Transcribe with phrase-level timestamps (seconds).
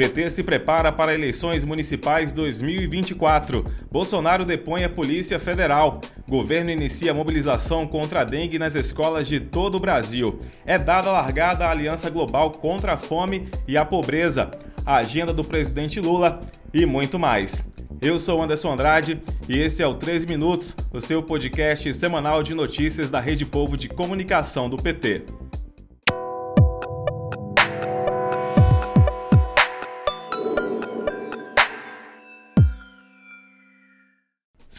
[0.00, 3.62] PT se prepara para eleições municipais 2024.
[3.92, 6.00] Bolsonaro depõe a Polícia Federal.
[6.26, 10.40] Governo inicia mobilização contra a dengue nas escolas de todo o Brasil.
[10.64, 14.50] É dada a largada à Aliança Global contra a Fome e a Pobreza.
[14.86, 16.40] A agenda do presidente Lula
[16.72, 17.62] e muito mais.
[18.00, 22.54] Eu sou Anderson Andrade e esse é o 13 Minutos, o seu podcast semanal de
[22.54, 25.39] notícias da Rede Povo de Comunicação do PT.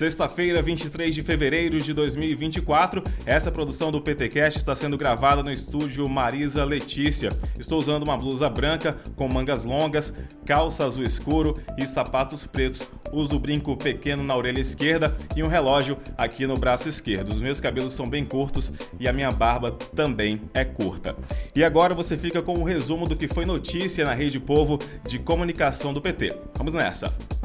[0.02, 3.04] Sexta-feira, 23 de fevereiro de 2024.
[3.24, 7.30] Essa produção do PTcast está sendo gravada no estúdio Marisa Letícia.
[7.60, 10.12] Estou usando uma blusa branca com mangas longas,
[10.44, 12.90] calça azul escuro e sapatos pretos.
[13.12, 17.30] Uso brinco pequeno na orelha esquerda e um relógio aqui no braço esquerdo.
[17.30, 21.16] Os meus cabelos são bem curtos e a minha barba também é curta.
[21.56, 24.80] E agora você fica com o um resumo do que foi notícia na Rede Povo
[25.08, 26.36] de Comunicação do PT.
[26.56, 27.41] Vamos nessa!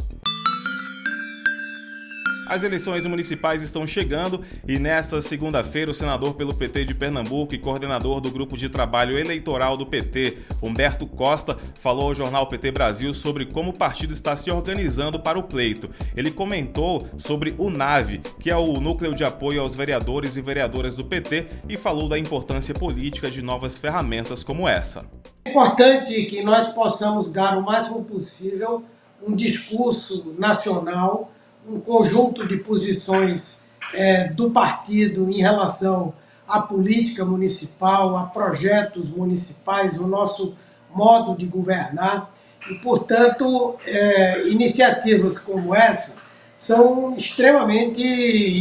[2.46, 7.58] As eleições municipais estão chegando e nesta segunda-feira o senador pelo PT de Pernambuco e
[7.58, 13.12] coordenador do grupo de trabalho eleitoral do PT, Humberto Costa, falou ao jornal PT Brasil
[13.12, 15.90] sobre como o partido está se organizando para o pleito.
[16.16, 20.94] Ele comentou sobre o NAVE, que é o núcleo de apoio aos vereadores e vereadoras
[20.94, 25.04] do PT, e falou da importância política de novas ferramentas como essa.
[25.44, 28.84] É importante que nós possamos dar o máximo possível
[29.26, 31.32] um discurso nacional
[31.68, 36.14] um conjunto de posições é, do partido em relação
[36.46, 40.54] à política municipal, a projetos municipais, o nosso
[40.94, 42.32] modo de governar.
[42.70, 46.16] E, portanto, é, iniciativas como essa
[46.56, 48.02] são extremamente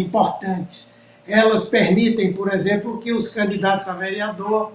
[0.02, 0.92] importantes.
[1.28, 4.74] Elas permitem, por exemplo, que os candidatos a vereador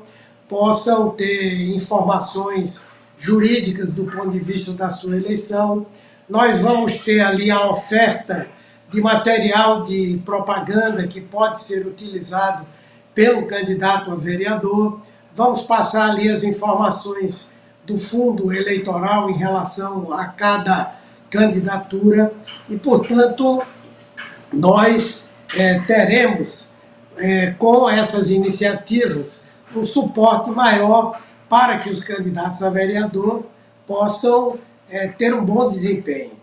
[0.48, 5.86] possam ter informações jurídicas do ponto de vista da sua eleição,
[6.30, 8.46] nós vamos ter ali a oferta
[8.88, 12.64] de material de propaganda que pode ser utilizado
[13.12, 15.00] pelo candidato a vereador.
[15.34, 17.52] Vamos passar ali as informações
[17.84, 20.94] do fundo eleitoral em relação a cada
[21.28, 22.32] candidatura
[22.68, 23.62] e, portanto,
[24.52, 26.68] nós é, teremos
[27.16, 33.44] é, com essas iniciativas um suporte maior para que os candidatos a vereador
[33.84, 34.58] possam
[34.90, 36.40] é, ter um bom desempenho.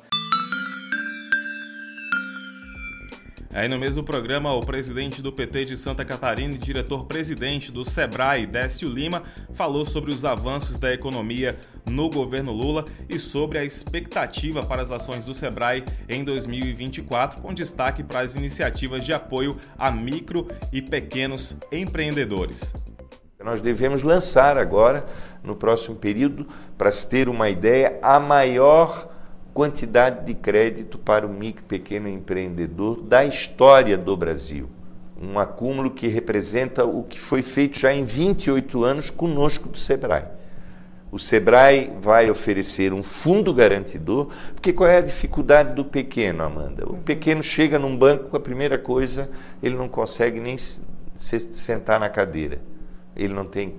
[3.54, 8.46] Aí no mesmo programa, o presidente do PT de Santa Catarina e diretor-presidente do Sebrae,
[8.46, 9.24] Décio Lima,
[9.56, 11.58] falou sobre os avanços da economia
[11.90, 17.52] no governo Lula e sobre a expectativa para as ações do Sebrae em 2024, com
[17.52, 22.76] destaque para as iniciativas de apoio a micro e pequenos empreendedores.
[23.48, 25.06] Nós devemos lançar agora,
[25.42, 26.46] no próximo período,
[26.78, 29.10] para se ter uma ideia, a maior
[29.54, 34.68] quantidade de crédito para o micro e pequeno empreendedor da história do Brasil.
[35.18, 40.26] Um acúmulo que representa o que foi feito já em 28 anos conosco do Sebrae.
[41.10, 46.86] O Sebrae vai oferecer um fundo garantidor, porque qual é a dificuldade do pequeno, Amanda?
[46.86, 49.30] O pequeno chega num banco, a primeira coisa,
[49.64, 52.60] ele não consegue nem se sentar na cadeira
[53.18, 53.76] ele não tem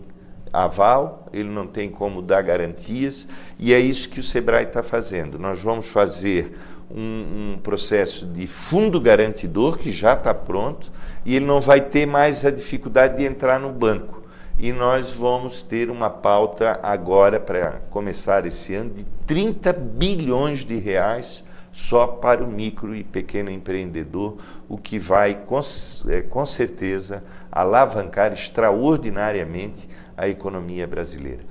[0.53, 3.28] aval, ele não tem como dar garantias,
[3.59, 5.38] e é isso que o Sebrae está fazendo.
[5.38, 6.59] Nós vamos fazer
[6.91, 10.91] um, um, processo de fundo garantidor que já está pronto,
[11.25, 14.22] e ele não vai ter mais a dificuldade de entrar no banco.
[14.59, 20.77] E nós vamos ter uma pauta agora, para começar esse ano, de 30 bilhões de
[20.77, 21.44] reais
[21.78, 24.37] só para o micro e pequeno empreendedor,
[24.69, 25.61] o que vai com,
[26.09, 27.22] é, com certeza
[27.53, 31.44] alavancar extraordinariamente a economia brasileira.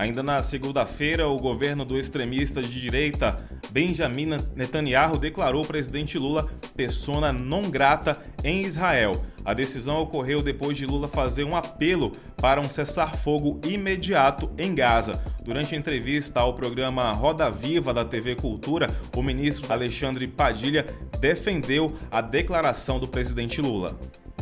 [0.00, 3.36] Ainda na segunda-feira, o governo do extremista de direita
[3.70, 9.12] Benjamin Netanyahu declarou o presidente Lula persona non grata em Israel.
[9.44, 15.22] A decisão ocorreu depois de Lula fazer um apelo para um cessar-fogo imediato em Gaza.
[15.44, 20.86] Durante a entrevista ao programa Roda Viva da TV Cultura, o ministro Alexandre Padilha
[21.20, 24.00] defendeu a declaração do presidente Lula.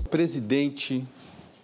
[0.08, 1.04] Presidente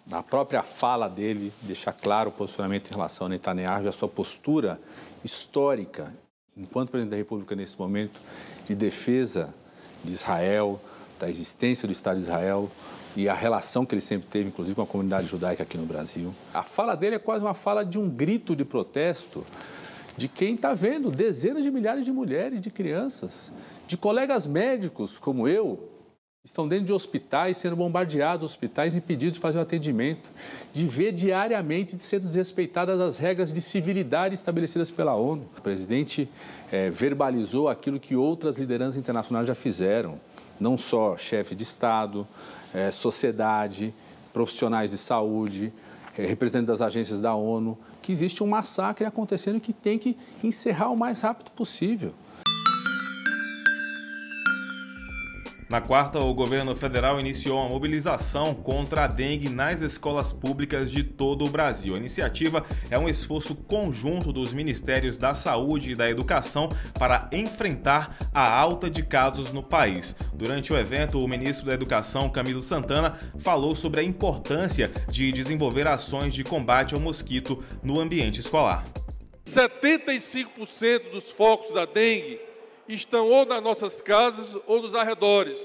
[0.07, 4.09] na própria fala dele, deixar claro o posicionamento em relação a Netanyahu e a sua
[4.09, 4.81] postura
[5.25, 6.15] histórica,
[6.57, 8.21] enquanto presidente da República nesse momento,
[8.67, 9.55] de defesa
[10.03, 10.81] de Israel,
[11.19, 12.71] da existência do Estado de Israel
[13.17, 16.35] e a relação que ele sempre teve, inclusive, com a comunidade judaica aqui no Brasil.
[16.53, 19.45] A fala dele é quase uma fala de um grito de protesto
[20.17, 23.53] de quem está vendo dezenas de milhares de mulheres, de crianças,
[23.87, 25.89] de colegas médicos como eu,
[26.45, 30.31] Estão dentro de hospitais, sendo bombardeados, hospitais impedidos de fazer o atendimento,
[30.75, 35.49] de ver diariamente de ser desrespeitadas as regras de civilidade estabelecidas pela ONU.
[35.57, 36.29] O presidente
[36.71, 40.21] é, verbalizou aquilo que outras lideranças internacionais já fizeram,
[40.61, 42.29] não só chefes de Estado,
[42.75, 43.95] é, sociedade,
[44.31, 45.73] profissionais de saúde,
[46.15, 50.91] é, representantes das agências da ONU, que existe um massacre acontecendo que tem que encerrar
[50.91, 52.13] o mais rápido possível.
[55.75, 61.03] Na quarta, o governo federal iniciou uma mobilização contra a dengue nas escolas públicas de
[61.03, 61.97] todo o Brasil.
[61.97, 68.17] A iniciativa é um esforço conjunto dos Ministérios da Saúde e da Educação para enfrentar
[68.33, 70.15] a alta de casos no país.
[70.33, 75.89] Durante o evento, o ministro da Educação, Camilo Santana, falou sobre a importância de desenvolver
[75.89, 78.85] ações de combate ao mosquito no ambiente escolar.
[79.45, 82.54] 75% dos focos da dengue
[82.89, 85.59] estão ou nas nossas casas ou nos arredores.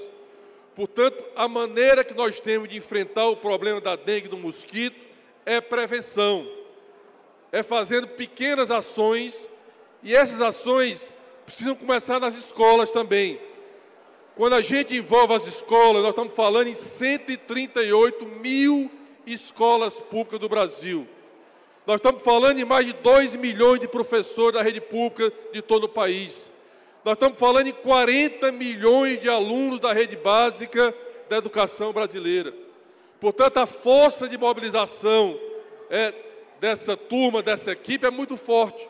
[0.74, 4.96] Portanto, a maneira que nós temos de enfrentar o problema da dengue do mosquito
[5.44, 6.46] é prevenção,
[7.52, 9.50] é fazendo pequenas ações
[10.02, 11.12] e essas ações
[11.44, 13.40] precisam começar nas escolas também.
[14.36, 18.90] Quando a gente envolve as escolas, nós estamos falando em 138 mil
[19.26, 21.06] escolas públicas do Brasil.
[21.86, 25.84] Nós estamos falando em mais de 2 milhões de professores da rede pública de todo
[25.84, 26.49] o país.
[27.04, 30.94] Nós estamos falando em 40 milhões de alunos da rede básica
[31.30, 32.52] da educação brasileira.
[33.18, 35.38] Portanto, a força de mobilização
[35.88, 36.12] é,
[36.60, 38.86] dessa turma, dessa equipe, é muito forte.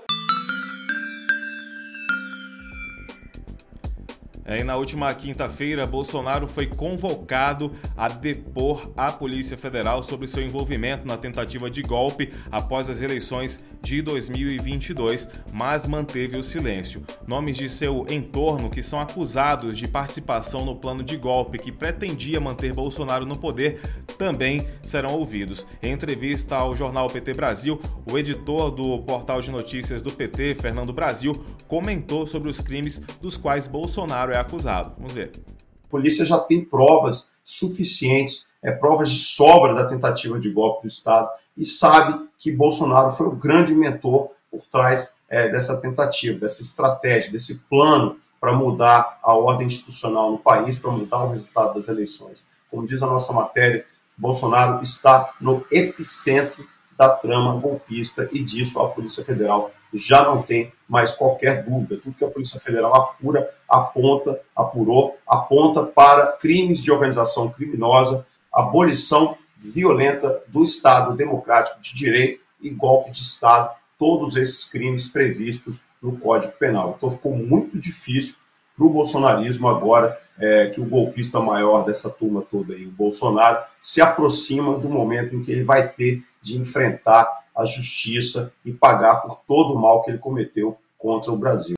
[4.58, 11.06] E na última quinta-feira, Bolsonaro foi convocado a depor a Polícia Federal sobre seu envolvimento
[11.06, 17.02] na tentativa de golpe após as eleições de 2022, mas manteve o silêncio.
[17.26, 22.40] Nomes de seu entorno que são acusados de participação no plano de golpe que pretendia
[22.40, 23.80] manter Bolsonaro no poder
[24.18, 25.66] também serão ouvidos.
[25.82, 27.80] Em entrevista ao jornal PT Brasil,
[28.10, 31.32] o editor do portal de notícias do PT, Fernando Brasil,
[31.66, 34.94] comentou sobre os crimes dos quais Bolsonaro é acusado.
[34.96, 35.32] Vamos ver.
[35.84, 40.88] A polícia já tem provas suficientes, é, provas de sobra da tentativa de golpe do
[40.88, 46.62] Estado e sabe que Bolsonaro foi o grande mentor por trás é, dessa tentativa, dessa
[46.62, 51.88] estratégia, desse plano para mudar a ordem institucional no país, para mudar o resultado das
[51.88, 52.44] eleições.
[52.70, 53.84] Como diz a nossa matéria,
[54.16, 56.66] Bolsonaro está no epicentro
[56.96, 62.00] da trama golpista e disso a Polícia Federal já não tem mais qualquer dúvida.
[62.02, 69.36] Tudo que a Polícia Federal apura, aponta, apurou, aponta para crimes de organização criminosa, abolição
[69.56, 76.18] violenta do Estado democrático de direito e golpe de Estado, todos esses crimes previstos no
[76.18, 76.94] Código Penal.
[76.96, 78.34] Então ficou muito difícil
[78.76, 83.62] para o bolsonarismo agora é, que o golpista maior dessa turma toda aí, o Bolsonaro,
[83.78, 89.22] se aproxima do momento em que ele vai ter de enfrentar a justiça e pagar
[89.22, 91.76] por todo o mal que ele cometeu contra o Brasil.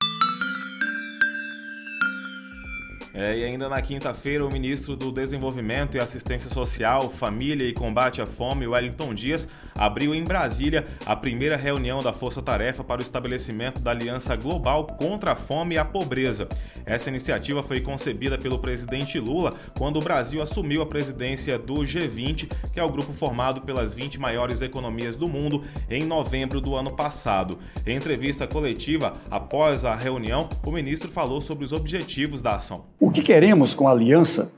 [3.13, 8.23] É, e ainda na quinta-feira, o ministro do Desenvolvimento e Assistência Social, Família e Combate
[8.23, 13.03] à Fome, Wellington Dias, abriu em Brasília a primeira reunião da Força Tarefa para o
[13.03, 16.47] estabelecimento da Aliança Global contra a Fome e a Pobreza.
[16.87, 22.71] Essa iniciativa foi concebida pelo presidente Lula quando o Brasil assumiu a presidência do G20,
[22.73, 26.95] que é o grupo formado pelas 20 maiores economias do mundo, em novembro do ano
[26.95, 27.59] passado.
[27.85, 32.85] Em entrevista coletiva após a reunião, o ministro falou sobre os objetivos da ação.
[33.05, 34.49] O que queremos com a aliança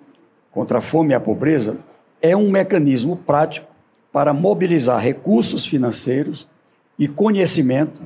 [0.51, 1.79] contra a fome e a pobreza
[2.21, 3.65] é um mecanismo prático
[4.13, 6.47] para mobilizar recursos financeiros
[6.99, 8.03] e conhecimento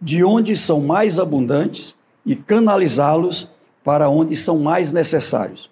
[0.00, 3.50] de onde são mais abundantes e canalizá-los
[3.84, 5.70] para onde são mais necessários,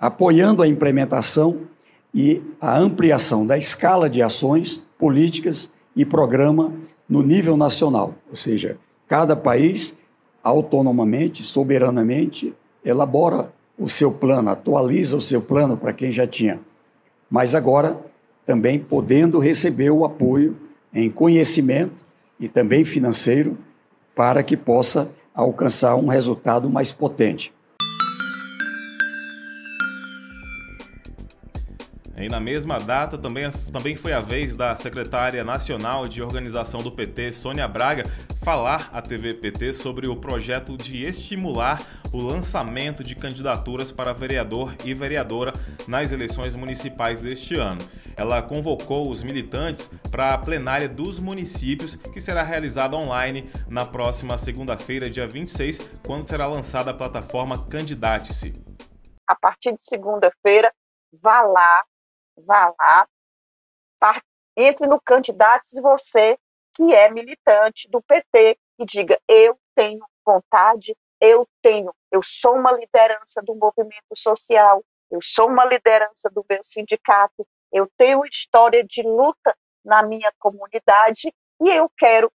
[0.00, 1.60] apoiando a implementação
[2.12, 6.72] e a ampliação da escala de ações, políticas e programa
[7.08, 9.94] no nível nacional, ou seja, cada país
[10.42, 12.52] autonomamente, soberanamente
[12.84, 16.60] elabora o seu plano, atualiza o seu plano para quem já tinha.
[17.30, 17.98] Mas agora
[18.46, 20.56] também podendo receber o apoio
[20.92, 21.94] em conhecimento
[22.38, 23.56] e também financeiro
[24.14, 27.52] para que possa alcançar um resultado mais potente.
[32.16, 36.92] E na mesma data também, também foi a vez da secretária nacional de organização do
[36.92, 38.04] PT, Sônia Braga,
[38.42, 41.80] falar à TV PT sobre o projeto de estimular
[42.12, 45.52] o lançamento de candidaturas para vereador e vereadora
[45.88, 47.80] nas eleições municipais deste ano.
[48.16, 54.38] Ela convocou os militantes para a plenária dos municípios, que será realizada online na próxima
[54.38, 58.54] segunda-feira, dia 26, quando será lançada a plataforma Candidate-se.
[59.26, 60.72] a partir de segunda-feira,
[61.20, 61.82] vá lá,
[62.36, 63.06] vá lá,
[64.56, 66.38] entre no candidato se você
[66.74, 72.72] que é militante do PT e diga eu tenho vontade, eu tenho, eu sou uma
[72.72, 79.02] liderança do movimento social, eu sou uma liderança do meu sindicato, eu tenho história de
[79.02, 82.32] luta na minha comunidade e eu quero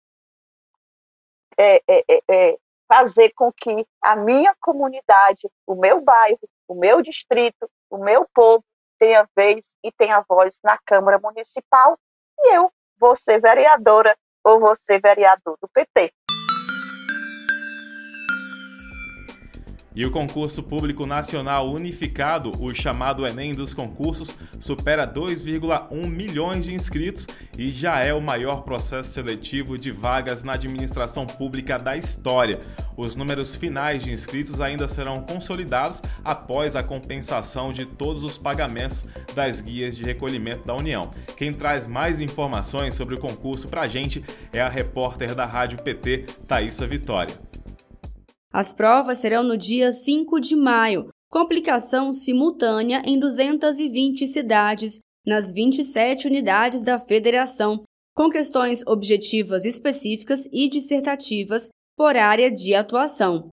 [1.58, 7.02] é, é, é, é, fazer com que a minha comunidade, o meu bairro, o meu
[7.02, 8.64] distrito, o meu povo
[9.00, 11.98] tenha vez e tenha voz na Câmara Municipal
[12.38, 16.14] e eu vou ser vereadora ou vou ser vereador do PT.
[19.96, 26.74] E o concurso público nacional unificado, o chamado Enem dos concursos, supera 2,1 milhões de
[26.74, 27.28] inscritos
[27.58, 32.62] e já é o maior processo seletivo de vagas na administração pública da história.
[32.96, 39.08] Os números finais de inscritos ainda serão consolidados após a compensação de todos os pagamentos
[39.34, 41.12] das guias de recolhimento da União.
[41.36, 45.82] Quem traz mais informações sobre o concurso para a gente é a repórter da Rádio
[45.82, 47.49] PT, Thaisa Vitória.
[48.52, 55.52] As provas serão no dia 5 de maio, com aplicação simultânea em 220 cidades, nas
[55.52, 57.84] 27 unidades da federação,
[58.16, 63.50] com questões objetivas específicas e dissertativas por área de atuação.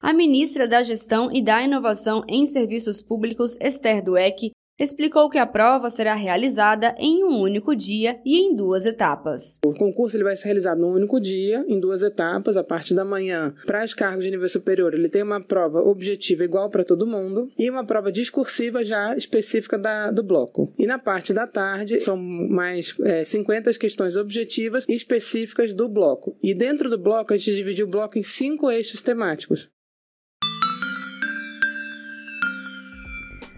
[0.00, 5.46] A ministra da Gestão e da Inovação em Serviços Públicos, Esther Dueck, explicou que a
[5.46, 9.58] prova será realizada em um único dia e em duas etapas.
[9.64, 13.04] O concurso ele vai ser realizado num único dia, em duas etapas, a parte da
[13.04, 13.54] manhã.
[13.66, 17.50] Para os cargos de nível superior, ele tem uma prova objetiva igual para todo mundo
[17.58, 20.72] e uma prova discursiva já específica da, do bloco.
[20.78, 26.36] E na parte da tarde, são mais é, 50 questões objetivas e específicas do bloco.
[26.42, 29.70] E dentro do bloco, a gente dividiu o bloco em cinco eixos temáticos.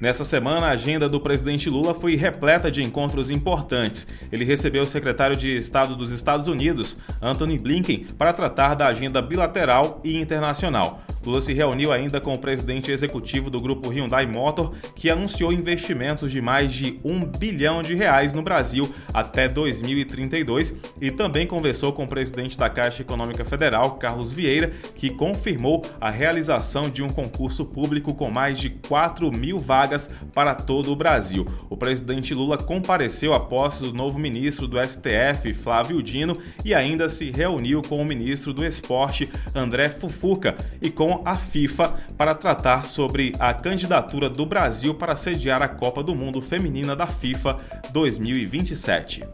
[0.00, 4.07] Nessa semana, a agenda do presidente Lula foi repleta de encontros importantes.
[4.33, 9.21] Ele recebeu o secretário de Estado dos Estados Unidos, Anthony Blinken, para tratar da agenda
[9.21, 11.02] bilateral e internacional.
[11.23, 16.33] Lula se reuniu ainda com o presidente executivo do grupo Hyundai Motor, que anunciou investimentos
[16.33, 22.04] de mais de um bilhão de reais no Brasil até 2032, e também conversou com
[22.04, 27.66] o presidente da Caixa Econômica Federal, Carlos Vieira, que confirmou a realização de um concurso
[27.66, 29.89] público com mais de 4 mil vagas
[30.35, 31.47] para todo o Brasil.
[31.68, 37.09] O presidente Lula compareceu à posse do novo ministro do STF, Flávio Dino, e ainda
[37.09, 42.85] se reuniu com o ministro do Esporte, André Fufuca, e com a FIFA para tratar
[42.85, 47.59] sobre a candidatura do Brasil para sediar a Copa do Mundo Feminina da FIFA
[47.92, 49.25] 2027.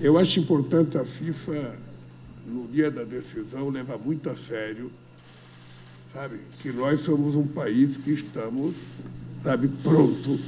[0.00, 1.76] Eu acho importante a FIFA,
[2.46, 4.90] no dia da decisão, levar muito a sério,
[6.12, 8.76] sabe, que nós somos um país que estamos,
[9.42, 10.38] sabe, pronto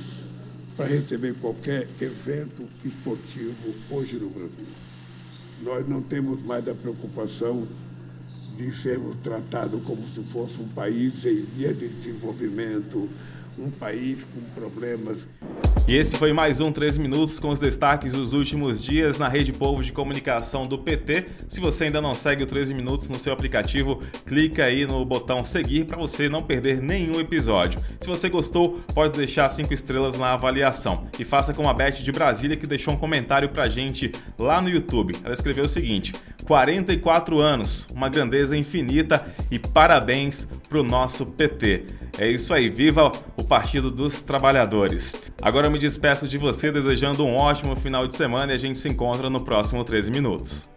[0.77, 4.67] para receber qualquer evento esportivo hoje no Brasil.
[5.63, 7.67] Nós não temos mais a preocupação
[8.57, 13.09] de sermos tratados como se fosse um país em via de desenvolvimento,
[13.59, 15.27] um país com problemas.
[15.89, 19.53] E esse foi mais um 13 Minutos com os destaques dos últimos dias na Rede
[19.53, 21.27] Povo de Comunicação do PT.
[21.49, 25.45] Se você ainda não segue o 13 Minutos no seu aplicativo, clica aí no botão
[25.45, 27.81] seguir para você não perder nenhum episódio.
[28.01, 31.05] Se você gostou, pode deixar 5 estrelas na avaliação.
[31.19, 34.71] E faça como a Beth de Brasília que deixou um comentário pra gente lá no
[34.71, 35.17] YouTube.
[35.25, 36.12] Ela escreveu o seguinte:
[36.45, 41.85] 44 anos, uma grandeza infinita e parabéns pro nosso PT.
[42.19, 45.14] É isso aí, viva o Partido dos Trabalhadores.
[45.43, 48.79] Agora eu me despeço de você desejando um ótimo final de semana e a gente
[48.79, 50.72] se encontra no próximo 13 minutos.